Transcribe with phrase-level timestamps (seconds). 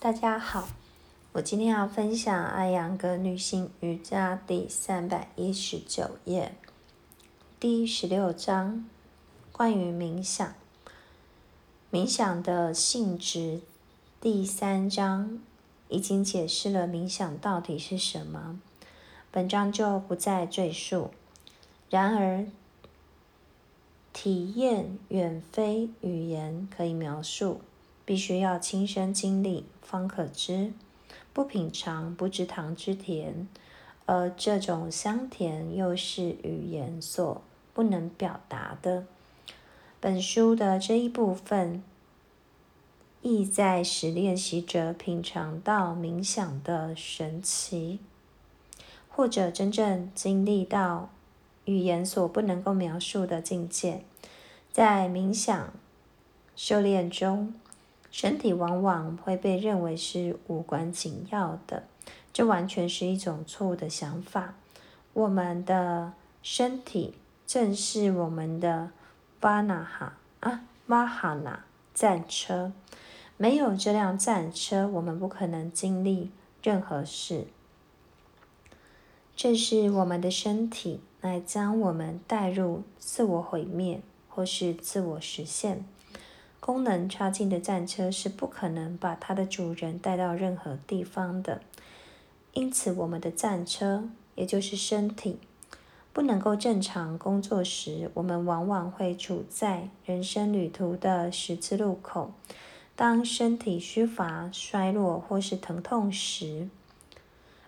[0.00, 0.68] 大家好，
[1.32, 6.54] 我今天要分享艾扬格女性瑜伽第三百一十九页，
[7.58, 8.88] 第十六章，
[9.50, 10.54] 关于冥想。
[11.90, 13.60] 冥想的性质，
[14.20, 15.40] 第三章
[15.88, 18.60] 已经解释了冥想到底是什么，
[19.32, 21.10] 本章就不再赘述。
[21.90, 22.46] 然而，
[24.12, 27.60] 体验远非语言可以描述。
[28.08, 30.72] 必须要亲身经历方可知，
[31.34, 33.46] 不品尝不知糖之甜，
[34.06, 37.42] 而这种香甜又是语言所
[37.74, 39.04] 不能表达的。
[40.00, 41.84] 本书的这一部分，
[43.20, 47.98] 意在使练习者品尝到冥想的神奇，
[49.10, 51.10] 或者真正经历到
[51.66, 54.02] 语言所不能够描述的境界。
[54.72, 55.74] 在冥想
[56.56, 57.52] 修炼中。
[58.20, 61.84] 身体往往会被认为是无关紧要的，
[62.32, 64.54] 这完全是一种错误的想法。
[65.12, 67.14] 我们的身体
[67.46, 68.90] 正是我们的
[69.38, 72.72] 巴纳哈啊玛哈纳战车，
[73.36, 77.46] 没有这辆战车，我们不可能经历任何事。
[79.36, 85.84] 这是我们的身体来将我们带入自我毁灭或是自我实现。
[86.68, 91.62] 功能差劲的战车是不可能把它的主人带到任何地方的，
[92.52, 95.38] 因此我们的战车，也就是身体，
[96.12, 102.32] 不能够正常工作时，我们往往会处在人生旅途的十字路口。
[102.94, 106.68] 当身体虚乏、衰落或是疼痛时，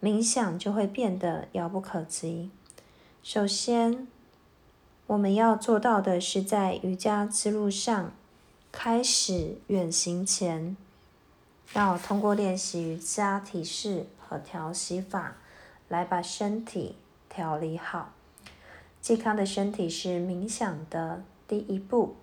[0.00, 2.48] 冥想就会变得遥不可及。
[3.24, 4.06] 首先，
[5.08, 8.12] 我们要做到的是在瑜伽之路上。
[8.76, 10.76] 开始远行前，
[11.72, 15.36] 要通过练习瑜伽体式和调息法
[15.88, 16.96] 来把身体
[17.30, 18.12] 调理好。
[19.00, 22.16] 健康的身体是冥想的第一步，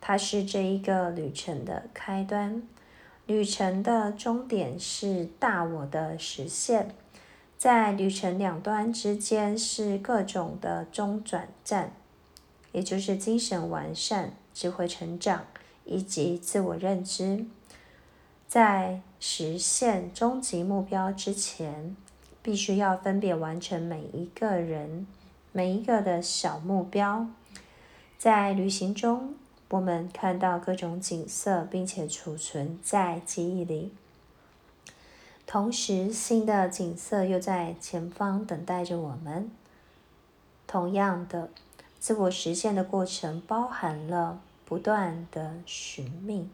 [0.00, 2.62] 它是这一个旅程的开端。
[3.26, 6.94] 旅程的终点是大我的实现，
[7.58, 11.92] 在旅程两端之间是各种的中转站，
[12.70, 15.46] 也就是精神完善、智慧成长。
[15.84, 17.46] 以及自我认知，
[18.46, 21.96] 在实现终极目标之前，
[22.42, 25.06] 必须要分别完成每一个人
[25.52, 27.26] 每一个的小目标。
[28.18, 29.34] 在旅行中，
[29.70, 33.92] 我们看到各种景色，并且储存在记忆里。
[35.46, 39.50] 同时，新的景色又在前方等待着我们。
[40.66, 41.50] 同样的，
[41.98, 44.40] 自我实现的过程包含了。
[44.70, 46.48] 不断的寻觅，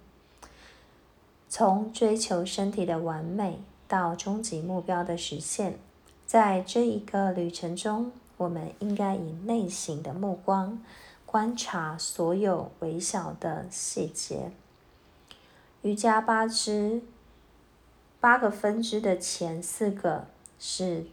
[1.50, 5.78] 从追求身体的完美到终极目标的实现，
[6.24, 10.82] 在这一个旅程中，我们应该以内省的目光
[11.26, 14.50] 观察所有微小的细节。
[15.82, 17.02] 瑜伽八支
[18.18, 20.26] 八个分支的前四个
[20.58, 21.04] 是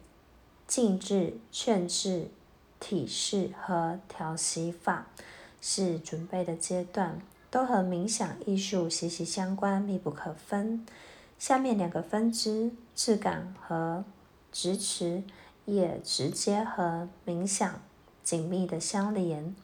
[0.66, 2.30] 静置、劝制、
[2.80, 5.08] 体式和调息法。
[5.66, 10.86] 是准备的阶段，都和冥想艺术息息相关、密不可分。
[11.40, 14.04] 下面两个分支质感和
[14.52, 15.24] 支持
[15.64, 17.80] 也直接和冥想
[18.22, 19.56] 紧密的相连，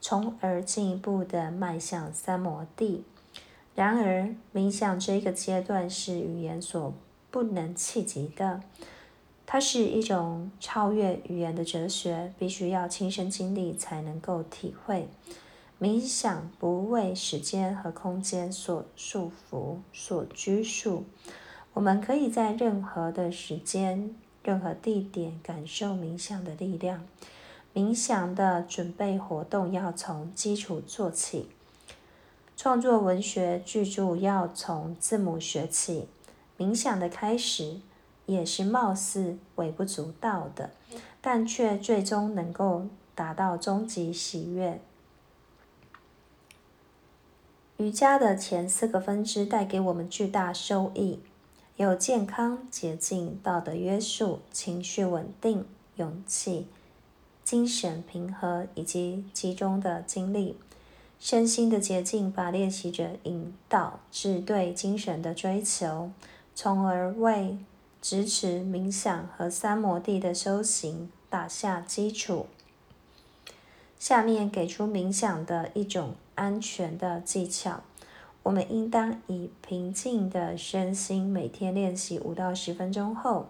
[0.00, 3.04] 从而进一步的迈向三摩地。
[3.76, 6.92] 然而，冥想这一个阶段是语言所
[7.30, 8.60] 不能企及的，
[9.46, 15.08] 它是一种超越语言的哲学，必须要亲身经历才能够体会。
[15.84, 21.04] 冥想不为时间和空间所束缚、所拘束。
[21.74, 27.04] 我们可以在任何的时间、任何地点感受冥想的力量。
[27.74, 31.50] 冥想的准备活动要从基础做起。
[32.56, 36.08] 创作文学巨著要从字母学起。
[36.56, 37.76] 冥想的开始
[38.24, 40.70] 也是貌似微不足道的，
[41.20, 44.80] 但却最终能够达到终极喜悦。
[47.84, 51.20] 瑜伽的前四个分支带给我们巨大收益，
[51.76, 55.66] 有健康、洁净、道德约束、情绪稳定、
[55.96, 56.66] 勇气、
[57.44, 60.56] 精神平和以及集中的精力。
[61.20, 66.10] 身心的洁净把练习者引导至对精神的追求，
[66.54, 67.58] 从而为
[68.00, 72.46] 支持冥想和三摩地的修行打下基础。
[74.04, 77.80] 下面给出冥想的一种安全的技巧。
[78.42, 83.46] 我们应当以平静的身心每天练习五到十分钟后，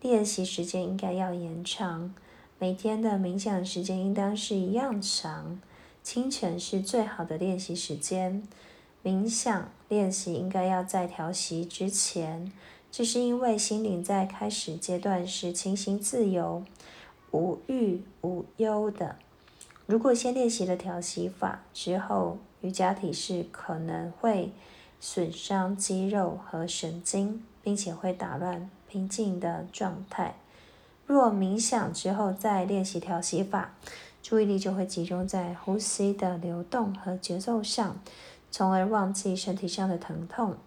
[0.00, 2.14] 练习时间应该要延长。
[2.58, 5.60] 每天的冥想时间应当是一样长。
[6.02, 8.42] 清晨是最好的练习时间。
[9.04, 12.50] 冥想练习应该要在调息之前，
[12.90, 16.64] 这是因为心灵在开始阶段是清新自由、
[17.32, 19.16] 无欲无忧的。
[19.88, 24.52] 如果先练习了调息法之后，瑜伽体式可能会
[25.00, 30.34] 损伤肌肉和神经，并且会打乱平静的状态。
[31.06, 33.72] 若冥想之后再练习调息法，
[34.22, 37.98] 注意力就会集中在呼吸的流动和节奏上，
[38.50, 40.58] 从而忘记身体上的疼痛。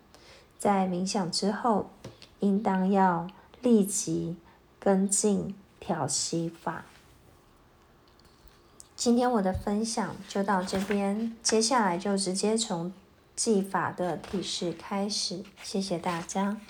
[0.58, 1.92] 在冥想之后，
[2.40, 3.28] 应当要
[3.62, 4.36] 立即
[4.80, 6.86] 跟进调息法。
[9.02, 12.94] 今天我的分享就到这边，接下来就直接从
[13.36, 15.44] 技法的体式开始。
[15.64, 16.62] 谢谢大家。